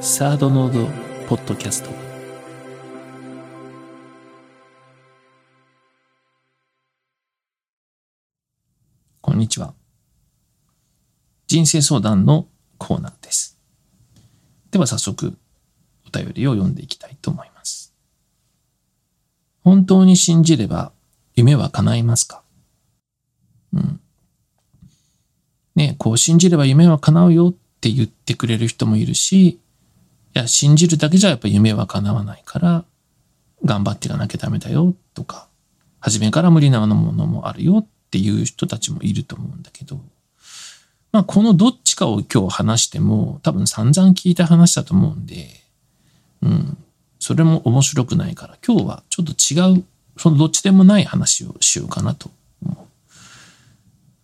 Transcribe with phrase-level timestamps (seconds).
[0.00, 0.86] サードノード
[1.26, 1.90] ポッドキャスト。
[9.20, 9.74] こんにちは。
[11.48, 12.46] 人生相談の
[12.78, 13.58] コーナーです。
[14.70, 15.36] では早速
[16.06, 17.92] お便りを読んでいきたいと思います。
[19.64, 20.92] 本当に信じれば
[21.34, 22.44] 夢は叶いますか？
[23.72, 24.00] うん。
[25.74, 29.58] ねこう信じれば夢は叶うよって言ってくれる人もいるし、
[30.38, 32.84] いや、信じるだけじゃやっぱ夢は叶わないから、
[33.64, 35.48] 頑張っていかなきゃダメだよとか、
[35.98, 40.00] 初めから無理なものもあるよっていう人たちもいると思うんだけど、
[41.10, 45.48] まあこのどっちかを今日話しても多分散々聞いた話だと思うんで、
[46.42, 46.78] うん、
[47.18, 49.84] それも面白くないから今日はちょっと違う、
[50.18, 52.30] そのどっちでもない話をしようかなと
[52.62, 52.86] 思う。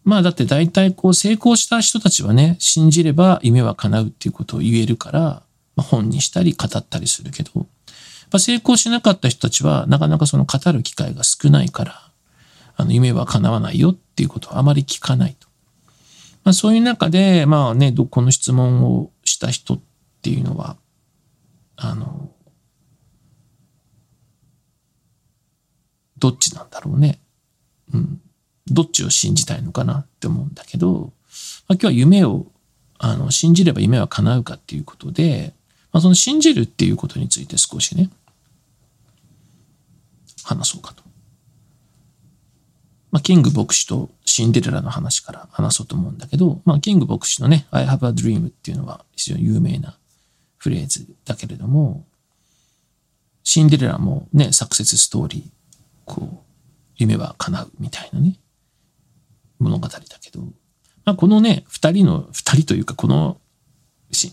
[0.04, 5.43] まあだって大体こう成功した人たちはね、信じれば夢は叶うっていうことを言えるから、
[5.82, 7.66] 本にしたり語ったりするけど、やっ
[8.30, 12.10] ぱ成功しなかった人たちはなかなかその語る機会が少ないから、
[12.76, 15.48] あの夢は叶わないよっていうことはあまり聞かないと。
[16.44, 19.80] まあそういう中で、まあね、この質問をした人っ
[20.22, 20.76] ていうのは、
[21.76, 22.30] あの、
[26.18, 27.20] どっちなんだろうね。
[27.92, 28.20] うん。
[28.66, 31.12] どっちを信じたいのかなって思うんだけど、
[31.68, 32.46] まあ、今日は夢を
[32.98, 35.52] あの信じれば夢は叶うかっていうことで、
[35.94, 38.10] まあ、その信じるっていうことについて少しね、
[40.42, 41.04] 話そうかと。
[43.12, 49.96] まあ、キング牧師とシンデレラの話から話そうと思うんだけど、まあ、キング牧師のね、I have a dream っていうのは非常に有名な
[50.56, 52.04] フレーズだけれども、
[53.44, 55.50] シンデレラもね、サクセスストーリー、
[56.06, 56.38] こう、
[56.96, 58.36] 夢は叶うみたいなね、
[59.60, 60.40] 物語だけど、
[61.04, 63.38] まあ、このね、二人の、二人というか、この、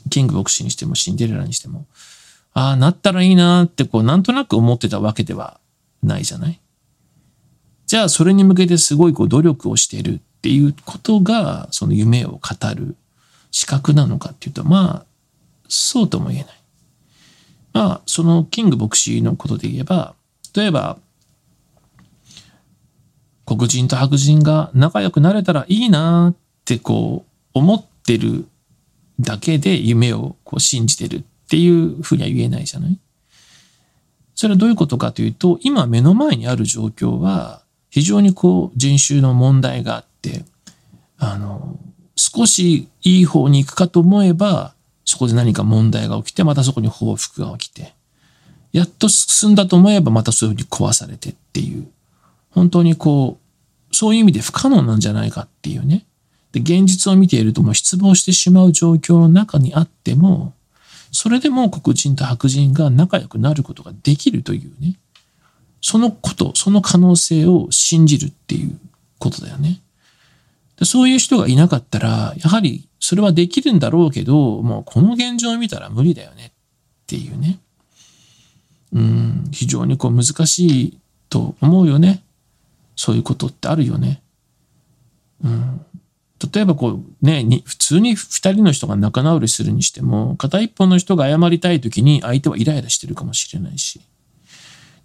[0.10, 1.86] キング牧師にしてもシンデレラにしても、
[2.54, 5.60] ああ、なったらいいなって、こう、なんとなく思ってたわけでは
[6.04, 6.60] ないじゃない？
[7.86, 12.40] じゃあ、それに向けてすごいこう努力をしているっていうことが、その夢を語
[12.76, 12.96] る
[13.52, 15.06] 資格なのかっていうと、まあ、
[15.68, 16.54] そうとも言えない。
[17.74, 20.14] まあ、そのキング牧師のことで言えば、
[20.54, 20.98] 例えば、
[23.46, 28.46] 黒人と白人が仲良くなれたらいいなってこう思ってる
[29.22, 33.00] だけで夢をこう信じてるっていうふうには言えないじゃない？
[34.36, 40.44] それはどういうことかというと今目の前にある状況は非常にこう人種の問題があって
[41.18, 41.78] あの
[42.16, 44.74] 少しいい方に行くかと思えば
[45.06, 47.94] そこで何か問題が起きてまたそこに報復が起きて
[48.72, 51.88] やっと進んだと思えばまたそういうふうに壊されてっていう
[52.52, 53.38] 本当にこ
[53.92, 56.06] う、そういう意味で不可能なんじゃないかっていうね。
[56.52, 60.54] で、現実を見ているともう失望してしまう状況の中にあっても、
[61.12, 64.98] それでも黒人と白人が仲良くなることができるというね。
[65.82, 68.78] そのこと、その可能性を信じるっていう
[69.20, 69.82] ことだよね。
[70.78, 76.52] でそういう人がいなかったら、やはりそれはできるんだろうけど、もうこの現状を見たら無理だよねっ
[77.08, 77.60] ていうね。
[78.94, 80.98] うん、非常にこう難しい
[81.30, 82.24] と思うよね。
[82.96, 84.22] そういうことってあるよね。
[85.44, 85.86] うん。
[86.54, 94.02] 例えばこうね、普通に二人の人が仲直りするにしても、片一方の人が謝りたい時に相手はイライラしてるかもしれないし。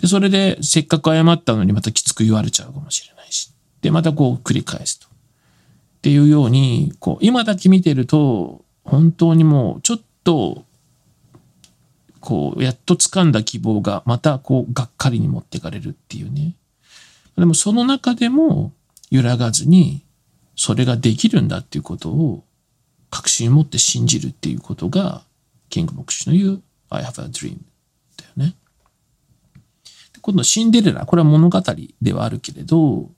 [0.00, 3.52] で、それでせっかく謝ったのにまたきつく言われちゃうかもしれないし。
[3.82, 5.06] で、またこう繰り返すと。
[5.06, 5.10] っ
[6.02, 10.64] ていうように、こう、今だけ見てると、本当にもうちょっと、
[12.20, 16.54] こう、やっと掴んだ希望がまたこう、がっかりに持ってかれるっていうね。
[17.36, 18.72] でもその中でも
[19.10, 20.05] 揺らがずに
[20.56, 22.44] それができるんだっていうことを
[23.10, 25.22] 確信を持って信じるっていうことが
[25.68, 27.58] キング牧師の言う I have a dream
[28.16, 28.54] だよね。
[30.20, 31.62] 今度シンデレラ、これは物語
[32.02, 33.10] ではあるけれど、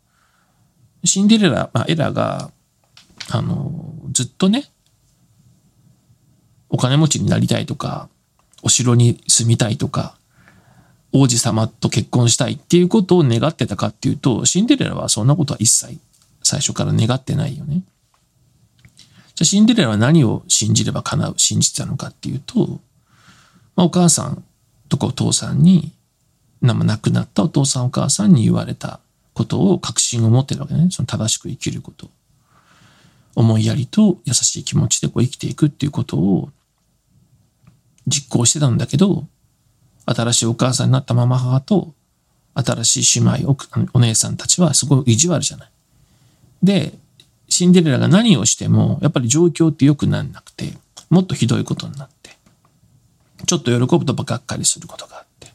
[1.04, 2.50] シンデレラ、まあ、エラが、
[3.31, 4.65] あの、ずっとね、
[6.69, 8.11] お金持ちになりたいとか、
[8.62, 10.19] お城に住みたいとか、
[11.12, 15.99] 王子様と結婚したいっていうことを願ってたかっていうと、シンデレラはそんなことは一切
[16.49, 17.83] 最初から願ってないよね。
[19.35, 22.81] じゃあシンデレラは何を信じれば叶う、信じてたのかっていうと、
[23.77, 24.43] まあ、お母さん
[24.89, 25.93] とかお父さんに、
[26.62, 28.99] 亡くなったお父さんお母さんに言われた
[29.35, 30.89] ことを確信を持ってるわけね。
[30.91, 32.09] その正しく生きること。
[33.35, 36.49] 思いやりと優しい気持ちでこう生きていくっていうことを
[38.06, 39.27] 実行してたんだけど、
[40.06, 41.93] 新しいお母さんになったママ母と、
[42.55, 43.56] 新しい姉妹、
[43.93, 45.71] お姉さんたちはすごい意地悪じゃない。
[46.62, 46.93] で、
[47.49, 50.72] シンデレラが何をしても、やっぱり状況って良くなんなくて、
[51.10, 52.37] もっとひどいことになって。
[53.46, 55.49] ちょっと喜ぶとばがっかりすることがあって。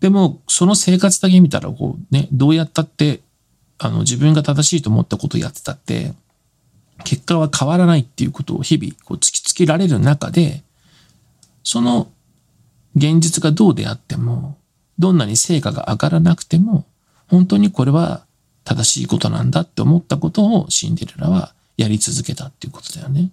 [0.00, 3.20] でも、その生活だけ見たら、こうね、どうやったって、
[3.78, 6.12] あの、自分が正しいと思ったことをやってたって、
[7.04, 10.62] 結果は変わらないっていうことを日々こう突きつけられる中で、
[11.62, 12.10] その
[12.96, 14.58] 現実がどうであっても、
[14.98, 16.84] どんなに成果が上がらなくても、
[17.28, 18.24] 本当にこれは
[18.68, 23.30] 正しいことなんだって思ったことをシンデレラはやり続けたっていうことだよね。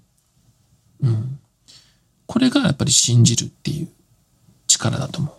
[1.02, 1.40] うん。
[2.26, 3.90] これがやっぱり信じるっていう
[4.68, 5.38] 力だと思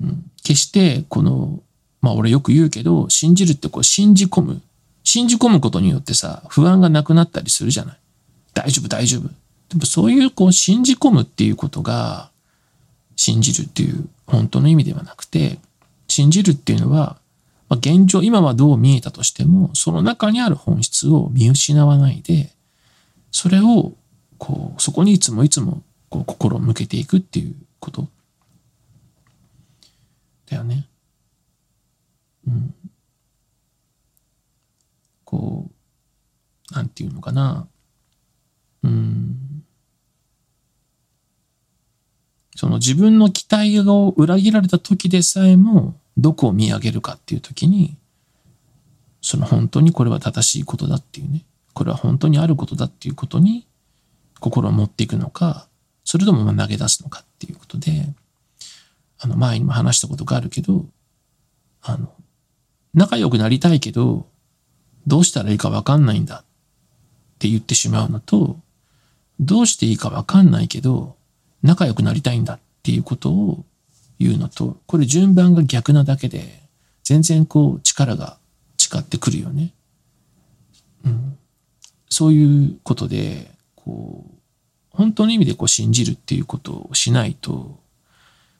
[0.00, 0.04] う。
[0.04, 0.30] うん。
[0.44, 1.60] 決してこの、
[2.00, 4.62] まあ俺よく言うけど、信じるってこう信じ込む。
[5.02, 7.98] 信じ込むことによってさ、不安がなくなったりするじゃない。
[8.54, 9.22] 大丈夫、大丈夫。
[9.70, 12.30] でもそういうこう信じ込むっていうことが、
[13.16, 15.58] 信じるっていう本当の意味ではなくて、
[16.06, 17.18] 信じるっていうのは、
[17.68, 22.52] まあ、現状、今はどう見えたとしても、その中にある本質を見失わないで、
[23.30, 23.94] それを、
[24.38, 28.08] こう、そこにいつもいつも、こう、心を向けていくっていうこと。
[30.46, 30.88] だよね。
[32.46, 32.74] うん。
[35.24, 35.70] こ
[36.70, 37.68] う、なんていうのかな。
[38.82, 39.62] うん。
[42.56, 47.96] その自分の期待を裏切られた時でさえも、どこを見上げるかっていう時に、
[49.22, 51.44] その本当にこれは正しいことだっていうね、
[51.74, 53.66] これは本当にあることだっていうことに
[54.40, 55.68] 心を持っていくのか、
[56.04, 58.14] それとも投げ出すのかっていうことで、
[59.20, 60.86] あの前にも話したことがあるけど、
[61.82, 62.12] あの、
[62.94, 64.26] 仲良くなりたいけど、
[65.06, 66.44] どうしたらいいかわかんないんだっ
[67.38, 68.58] て言ってしまうのと、
[69.38, 71.16] どうしていいかわかんないけど、
[71.62, 73.64] 仲良くなりたいんだっていうことを
[74.18, 76.62] 言うのと、これ順番が逆なだけで、
[77.04, 78.38] 全然こう力が
[78.76, 79.72] 誓ってくるよね。
[81.04, 81.38] うん。
[82.10, 84.34] そういうことで、こう、
[84.90, 87.78] 本当の意味でこう信じるっていうことをしないと、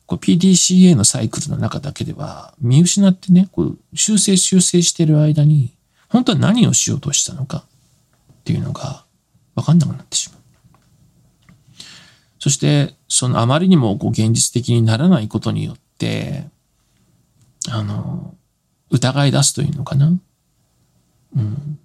[0.07, 5.75] こう PDCA のサイクルの中だけでは見失ってね、こう修正修正してる間に、
[6.09, 7.65] 本当は何をしようとしたのか
[8.33, 9.05] っていうのが
[9.55, 10.39] 分かんなくなってしまう。
[12.39, 16.45] そして、そのあまりにもこう現実的にならないことによって、
[17.71, 18.35] あの、
[18.91, 20.13] 疑い出すというのかな？
[21.37, 21.79] うん。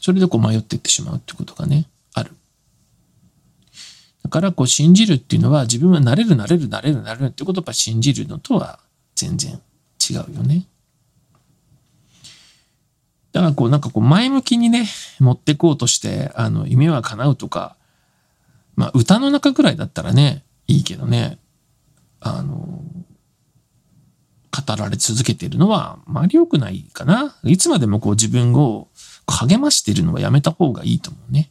[0.00, 2.32] それでこう迷っていってしまうってことがね、ある。
[4.22, 8.78] だからこう信じるっていうのは自分はなれるなれるなれるなれるってことを信じるのとは
[9.14, 9.60] 全然
[10.10, 10.66] 違うよね。
[13.32, 14.86] だからこうなんかこう前向きにね、
[15.18, 17.76] 持ってこうとして、あの、夢は叶うとか、
[18.80, 21.38] まあ、歌の中くらいだったらね、いいけどね、
[22.18, 22.82] あの、
[24.50, 27.36] 語られ続けてるのは、あまり良くないかな。
[27.44, 28.88] いつまでもこう自分を
[29.26, 31.50] 励ましてるのはやめた方がいいと思うね。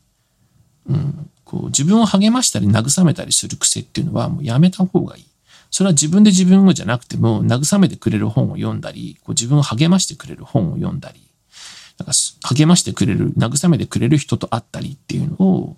[0.88, 1.30] うん。
[1.44, 5.26] こう自分を励ましたり慰めたりする癖っていうのはもうやめた方がいい。
[5.70, 11.22] それは自分で自分をじゃなくても慰めてくれる本を読んだり、こう自分を励ましてくれる本を読んだり、
[12.00, 12.14] なんか
[12.56, 15.78] 励ましてくれる、慰めてくれる人と会ったりっていうのを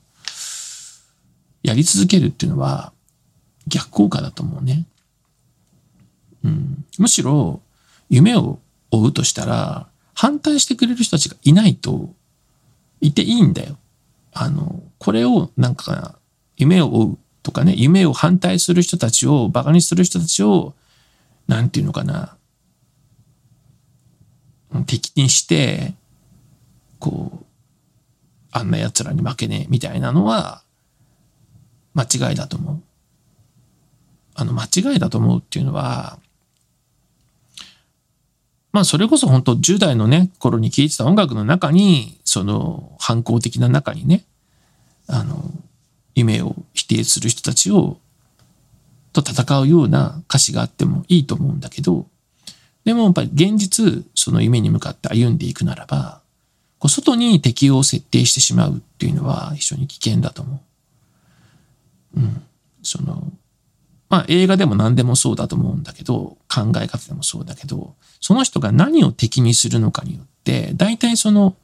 [1.63, 2.93] やり続けるっていうのは
[3.67, 4.85] 逆効果だと思うね。
[6.43, 7.61] うん、むしろ
[8.09, 8.59] 夢を
[8.89, 12.13] 追うとしたら反対してくれる人たちがいないと
[12.99, 13.77] いていいんだよ。
[14.33, 16.15] あの、これをなんか
[16.57, 20.73] 夢を追うとかね、夢を反対する人たちを、馬鹿にする人たちを、
[21.47, 22.37] なんていうのかな、
[24.85, 25.93] 敵にして、
[26.99, 27.45] こう、
[28.51, 30.63] あんな奴らに負けねえみたいなのは、
[31.93, 32.81] 間違いだと思う。
[34.35, 36.19] あの、間違いだと思うっていうのは、
[38.71, 44.23] まあ、それこそ本当10代のね、頃に聴いてた音楽の中に、その反抗的な中にね、
[45.07, 45.51] あの、
[46.15, 47.97] 夢を否定する人たちを、
[49.13, 52.07] と戦うような歌詞があってもいいと思うんだけど、
[52.85, 56.21] でもやっぱり現実、その夢に向かって歩んでいくならば、
[56.79, 60.59] こう外に敵を設定してしまうっていうのは非常に危険だと思う。
[62.15, 62.43] うん、
[62.83, 63.31] その、
[64.09, 71.55] まあ映画でも何でもそうだと思うんだけど、考え方でもそうだけど、その人が何を敵にするのかによって、大体その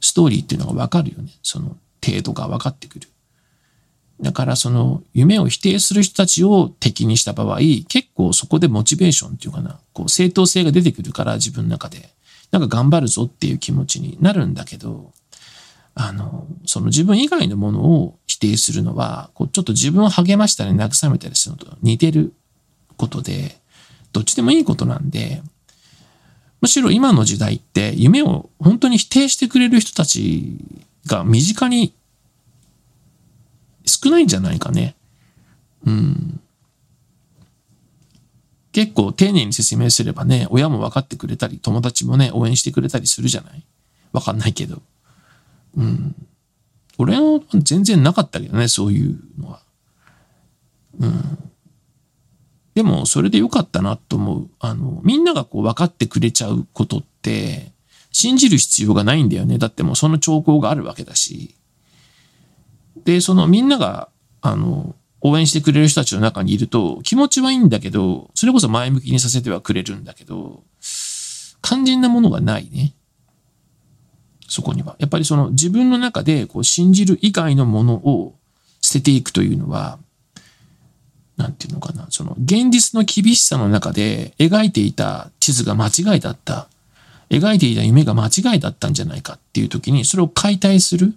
[0.00, 1.30] ストーリーっていうのがわかるよね。
[1.42, 3.08] その程度が分かってくる。
[4.20, 12.10] だからその夢を否定する人たちを敵にした場合、結構そこでモチベーションっていうかな、こう正当性が出てくるから自分の中で、
[12.50, 15.12] なんか頑張るぞっていう気持ちになるんだけど、
[15.98, 22.34] あの、その自分以外のものを否定するのは、こうちょっと自分を励ましたり慰めたりするのと似てる
[22.98, 23.58] ことで、
[24.12, 25.42] どっちでもいいことなんで、
[26.60, 30.58] むしろ今の時代って夢を本当に否定してくれる人たち
[31.06, 31.94] が身近に
[33.86, 34.96] 少ないんじゃないかね。
[35.86, 36.40] うん。
[38.72, 43.64] 結構丁寧に説明すればね、親も分かってくれたり、友達もね、応援してくれたりするじゃない？
[44.12, 44.82] わかんないけど。
[45.76, 46.14] うん。
[46.98, 49.60] 俺は全然なかったけどね、そういうのは。
[50.98, 51.50] うん。
[52.74, 54.50] でも、それでよかったなと思う。
[54.60, 57.72] あの、みんながこう分かってくれちゃうことって、
[58.12, 59.58] 信じる必要がないんだよね。
[59.58, 61.54] だってもうその兆候があるわけだし。
[63.04, 64.08] で、そのみんなが、
[64.40, 70.62] あの、応援してくれる人たちの中にいると気持ちはいいんだけど、それこそ前向きにさせてはくれるんだけど、
[71.62, 72.94] 肝心なものがないね。
[74.48, 74.96] そこには。
[74.98, 78.34] やっぱりその自分の中でこう信じる以外のものを
[78.80, 79.98] 捨てていくというのは、
[81.36, 86.68] なんていうのかな、その現実の厳しさの中で描いていた地図が間違いだった、
[87.28, 91.14] 描いていた夢が間違いだったんじゃないかっていう時にそれを解体する。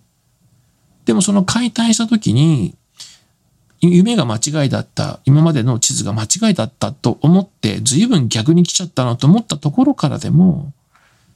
[1.06, 2.76] でもその解体した時に、
[3.82, 10.74] 夢が間違いだった、今までの地図が間違いだったと思って、随分逆に来ちゃったなと思ったところからでも、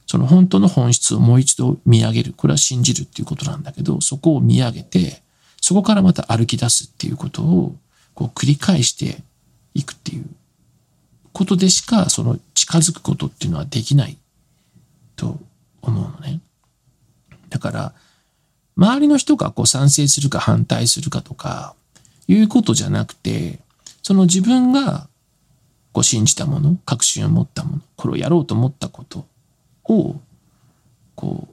[0.06, 2.34] その本当の本質をもう一度見上げる。
[2.36, 5.22] これは信じるっていうことなんだけど、そこを見上げて、
[5.60, 7.76] そこからまた歩き出すっていうことを、
[8.14, 9.22] こう繰り返して
[9.74, 10.26] いくっていう
[11.32, 14.18] ことでしか、その近づくことっていうのはできない
[15.16, 15.40] と
[15.82, 16.40] 思うのね。
[17.48, 17.94] だから、
[18.76, 21.74] 周りの人がこう賛成するか反対するかとか、
[22.28, 23.60] いうことじゃなくて、
[24.02, 25.08] その自分が
[25.92, 29.26] こう信じたもの、確信を持ったもの、これをやろうと思ったこと
[29.84, 30.20] を、
[31.14, 31.48] こ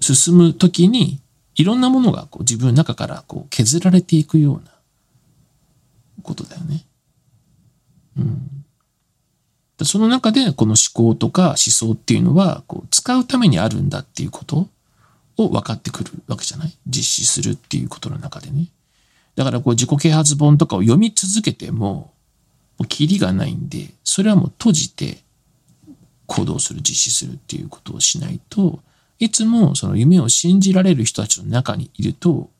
[0.00, 1.20] う、進むときに、
[1.54, 4.72] いろんなものがこう自分の中からこう削られていくような
[6.22, 6.84] ことだよね。
[8.16, 8.64] うん。
[9.84, 14.68] その中でこの思考とか思想っていうのはこう使うためにあるんだっていうこと
[15.36, 16.72] を分かってくるわけじゃない？
[16.86, 18.68] 実施するっていうことの中でね。
[19.36, 22.14] だからこう自己啓発本とかを読み続けても、も
[22.80, 25.18] うキリがないんで、それはもう閉じて
[26.32, 28.80] 行動する、実施するっていうことをしないと、
[29.18, 32.50] いつもその夢を信じられる人たちの中にいると、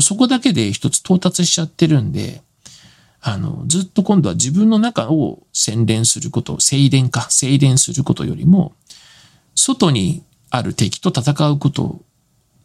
[0.00, 2.42] そこだけで一つ到達しちゃってるんで、
[3.20, 8.72] あの、ずっと今度は自分の中を洗練すること、精錬か、精錬することよりも、
[9.54, 12.00] 外にある敵と戦うこと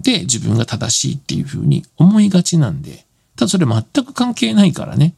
[0.01, 5.15] で自分が正しいっていうふうに思いがちなんで、ただそれ全く関係ないからね。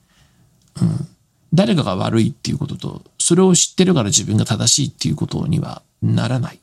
[0.81, 1.07] うん。
[1.53, 6.59] 誰かが悪いっていうことと、それを知ってるから自分が正しいっていうことにはならない。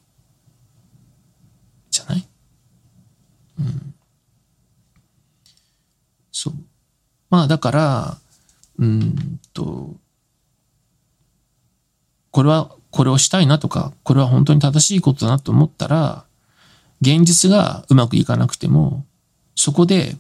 [1.93, 2.27] じゃない？
[3.61, 3.95] うん。
[6.33, 6.55] そう。
[7.31, 8.19] まあだから、
[8.81, 9.95] うんと、
[12.33, 16.25] これは、これをしたいなとか、これは本当に正しいことだなと思ったら、
[17.01, 19.07] 現実がうまくいかなくても、
[19.55, 20.17] そこで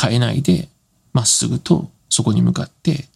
[0.00, 0.70] 変えないで、
[1.12, 3.10] まっすぐとそこに向かって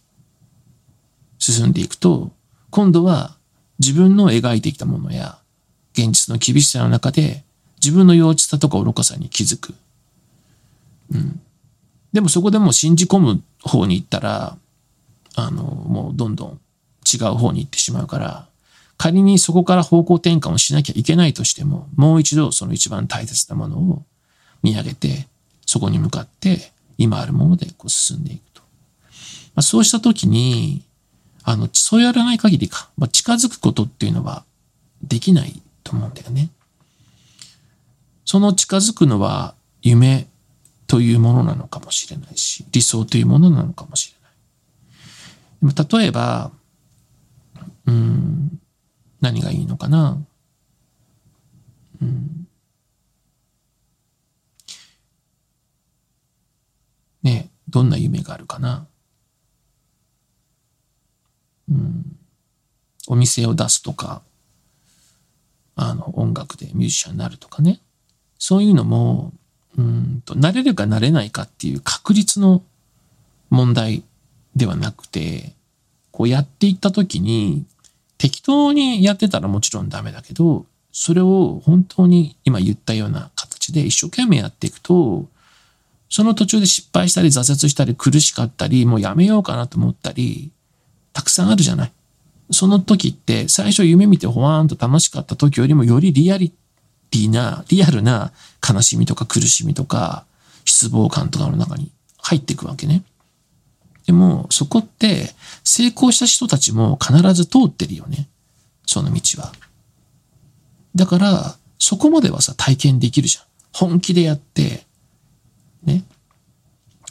[1.41, 2.31] 進んでいくと、
[2.69, 3.35] 今度は
[3.79, 5.39] 自分の描いてきたものや、
[5.93, 7.43] 現実の厳しさの中で
[7.83, 9.73] 自分の幼稚さとか愚かさに気づく。
[11.11, 11.41] うん。
[12.13, 14.55] でもそこでもう信じ込む方に行ったら、
[15.35, 16.59] あの、もうどんどん
[17.11, 18.47] 違う方に行ってしまうから、
[18.97, 24.03] 仮にそこから方向転換をしなきゃいけないとしても、もう一度その一番大切なものを
[24.61, 25.27] 見上げて、
[25.65, 28.61] そこに向かって今あるものでこう進んでいくと。
[28.61, 28.67] ま
[29.55, 30.83] あ、そうしたときに、
[31.43, 34.43] あの、そうやらない限りか、まあ、近づくことっていうのは
[35.03, 36.49] できないと思うんだよね。
[38.25, 40.27] その近づくのは夢
[40.87, 44.13] というものなのかもしれないし、理想というものなのかもし
[45.61, 45.87] れない。
[46.01, 46.51] 例えば、
[47.85, 48.59] うん、
[49.19, 50.17] 何がいいのかな。
[52.01, 52.41] うん
[57.23, 58.87] ね、どんな夢があるかな。
[61.71, 62.17] うん。
[63.07, 64.21] お店を出すとか、
[65.75, 67.79] あの、音楽でミュージシャンになるとかね。
[68.37, 69.33] そういうのも、
[69.77, 72.63] うんと、なれるかなれないかっていう確率の
[73.49, 74.03] 問題
[74.55, 75.53] ではなくて、
[76.11, 77.65] こうやっていったときに、
[78.17, 85.25] 適当にやってたらもちろんダメだけど、それを本当に今言ったような形で一生懸命やっていくと、
[86.09, 90.51] その途中で失敗したり挫折したり苦しかったり、もうやめようかなと思ったり、
[91.13, 91.91] たくさんあるじゃない。
[92.51, 96.49] その時って最初夢見てほわーんと楽しかった時よりもよりリアリ
[97.09, 98.31] ティな、リアルな
[98.67, 100.25] 悲しみとか苦しみとか
[100.65, 103.03] 失望感とかの中に入っていくわけね。
[104.05, 108.27] でもそこって成功した人たちも必ず通ってるよね。
[108.85, 109.53] その道は。
[110.95, 113.45] だからそこまではさ体験できるじゃん。
[113.73, 114.85] 本気でやって
[115.83, 116.03] ね。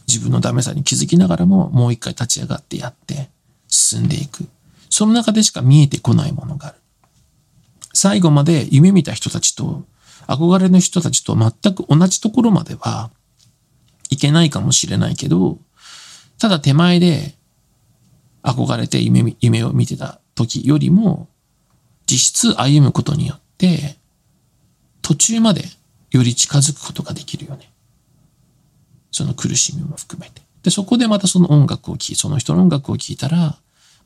[0.06, 3.30] 自分のダメさに気づきながらももう一回立ち上がってやって
[3.90, 4.48] 進んでいく。
[4.88, 6.76] その中でしか見えてこないものがある。
[7.92, 9.84] 最後まで夢見た人たちと
[10.26, 13.10] 憧れの人たちと全く同じところまでは
[14.10, 15.58] いけないかもしれないけど、
[16.38, 17.34] ただ手前で
[18.42, 21.28] 憧れて夢夢を見てた時よりも、
[22.06, 23.96] 実質歩むことによって、
[25.02, 25.64] 途中まで
[26.10, 27.70] より近づくことができるよね。
[29.12, 30.42] その苦しみも含めて。
[30.62, 33.58] で、そこでまたその音楽を聴き、その人の音楽を聴いたら、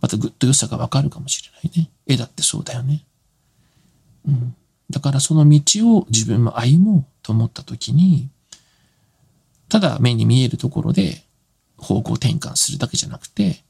[0.05, 1.91] またぐっと良さがわかるかもしれないね。
[2.07, 3.07] 絵だってそうだよね。
[4.29, 4.55] うん。
[4.91, 8.29] だからその道を自分も歩もうと思った時に、
[9.71, 11.25] ただ目に見えるところで
[11.79, 13.65] 方向転換するだけじゃなくて、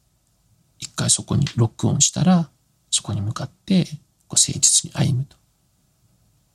[0.81, 2.51] 一回そこにロックオンしたら、
[2.91, 3.85] そこに向かって
[4.27, 5.37] こう誠実に歩むと。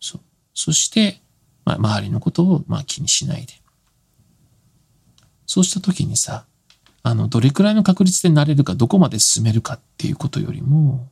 [0.02, 0.22] そう。
[0.54, 1.22] そして、
[1.64, 3.54] まあ、周りのことをまあ気にしないで。
[5.46, 6.48] そうした時にさ、
[7.04, 11.10] あの、どれくらいの確率でなれるか、どこまで進めるかっていうことよりも、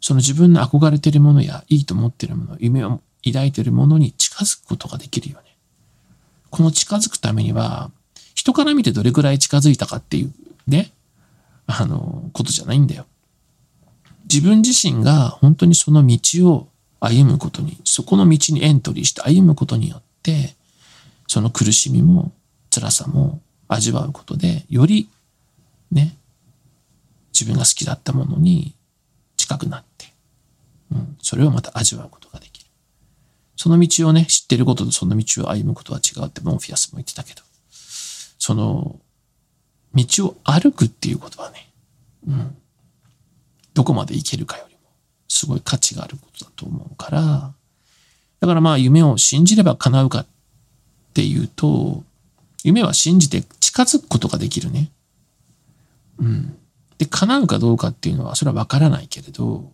[0.00, 5.56] その自分の憧れてるものやいいと思ってるもの、夢を抱いてるものに近づくことができるよね。
[6.50, 7.90] この近づくためには、
[8.34, 10.32] 人から見てどれくらい近づいたかっていう
[10.66, 10.92] ね、
[11.66, 13.06] あの、ことじゃないんだよ。
[14.30, 16.18] 自分自身が本当にその道
[16.50, 16.68] を
[17.00, 20.54] 歩むことに、そこの道にエントリーして歩むことによって、
[21.26, 22.32] その苦しみも
[22.70, 25.08] 辛さも味わうことで、より
[25.90, 26.16] ね、
[27.32, 28.74] 自分が好きだったものに
[29.36, 30.06] 近くなって、
[30.92, 32.70] うん、それをまた味わうことができる。
[33.56, 37.42] その道をね、知ってることとその道を歩むことは違うってモンフィアスも言ってたけど、
[38.38, 39.00] その、
[39.94, 41.68] 道を歩くっていうことはね、
[42.26, 42.56] うん、
[43.74, 44.80] どこまで行けるかよりも、
[45.28, 47.52] すごい価値があることだと思うから、
[48.40, 50.26] だからまあ夢を信じれば叶うかっ
[51.14, 52.04] ていうと、
[52.64, 54.90] 夢は信じて近づくことができるね。
[56.18, 56.56] うん。
[56.98, 59.70] で、叶うかどうかっていうのは、それはわからないけれど、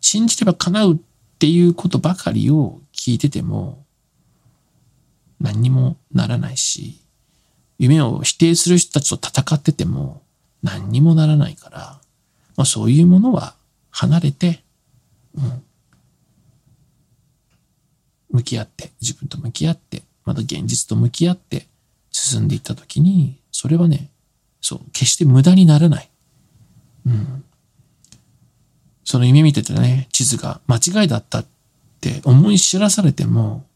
[0.00, 0.98] 信じれば叶うっ
[1.38, 3.84] ていうことばかりを聞いてても、
[5.40, 7.00] 何にもならないし、
[7.78, 10.22] 夢を否定する人たちと戦ってても
[10.62, 12.00] 何にもならないから、
[12.56, 13.54] まあそういうものは
[13.90, 14.62] 離れて、
[15.34, 15.62] うん、
[18.30, 21.66] 向き合って、自分と向き合って、また現実と向き合って
[22.14, 24.08] 進んでいったときに、それはね、
[24.60, 26.08] そう、決して無駄にならない。
[27.06, 27.44] うん。
[29.04, 31.46] その夢見てたね、地図が間違いだったっ
[32.00, 33.66] て思い知らされても、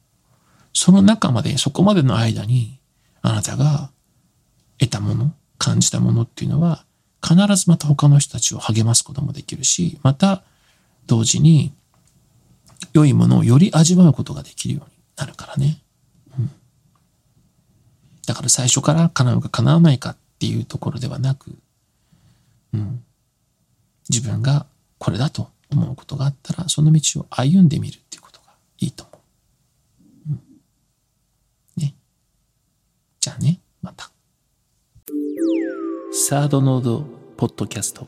[0.73, 2.79] その中まで、そこまでの間に、
[3.23, 3.91] あなたが
[4.79, 6.85] 得たもの、感じたものっていうのは、
[7.21, 10.45] 必ずまた他の人たちを励ますこともできるし、また
[11.09, 11.75] 同時に
[12.93, 15.83] 良いものをより味わうことができるようになるからね。
[18.29, 21.51] だから最初から叶うか叶わないかっていうところではなく、
[22.75, 23.03] うん、
[24.11, 24.67] 自分が
[24.99, 29.23] これだと思うことがあったら、その道を歩んでみるっていうことがいいと思
[30.29, 30.33] う。
[30.33, 30.41] うん、
[31.83, 31.95] ね。
[33.19, 34.11] じゃあね、また。
[36.13, 37.07] サードノード
[37.39, 38.07] ポッドキャスト